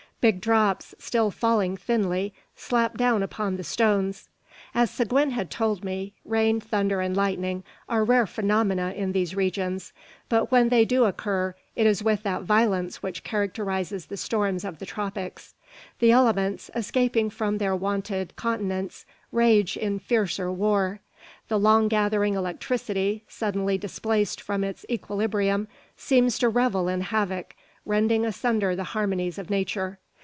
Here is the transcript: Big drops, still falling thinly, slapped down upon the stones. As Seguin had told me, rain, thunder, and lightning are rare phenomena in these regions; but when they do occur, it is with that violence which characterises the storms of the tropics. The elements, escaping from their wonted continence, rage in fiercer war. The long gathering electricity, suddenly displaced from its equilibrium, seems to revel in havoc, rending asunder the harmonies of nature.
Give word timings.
Big 0.21 0.39
drops, 0.39 0.93
still 0.99 1.31
falling 1.31 1.75
thinly, 1.75 2.31
slapped 2.55 2.95
down 2.97 3.23
upon 3.23 3.57
the 3.57 3.63
stones. 3.63 4.29
As 4.75 4.91
Seguin 4.91 5.31
had 5.31 5.49
told 5.49 5.83
me, 5.83 6.13
rain, 6.23 6.59
thunder, 6.61 7.01
and 7.01 7.17
lightning 7.17 7.63
are 7.89 8.03
rare 8.03 8.27
phenomena 8.27 8.93
in 8.95 9.13
these 9.13 9.33
regions; 9.35 9.93
but 10.29 10.51
when 10.51 10.69
they 10.69 10.85
do 10.85 11.05
occur, 11.05 11.55
it 11.75 11.87
is 11.87 12.03
with 12.03 12.21
that 12.21 12.43
violence 12.43 13.01
which 13.01 13.23
characterises 13.23 14.05
the 14.05 14.15
storms 14.15 14.63
of 14.63 14.77
the 14.77 14.85
tropics. 14.85 15.55
The 15.97 16.11
elements, 16.11 16.69
escaping 16.75 17.31
from 17.31 17.57
their 17.57 17.75
wonted 17.75 18.35
continence, 18.35 19.07
rage 19.31 19.75
in 19.75 19.97
fiercer 19.97 20.51
war. 20.51 20.99
The 21.47 21.57
long 21.57 21.87
gathering 21.87 22.35
electricity, 22.35 23.23
suddenly 23.27 23.75
displaced 23.75 24.39
from 24.39 24.63
its 24.63 24.85
equilibrium, 24.87 25.67
seems 25.97 26.37
to 26.37 26.47
revel 26.49 26.87
in 26.89 27.01
havoc, 27.01 27.55
rending 27.87 28.23
asunder 28.23 28.75
the 28.75 28.83
harmonies 28.93 29.39
of 29.39 29.49
nature. 29.49 29.97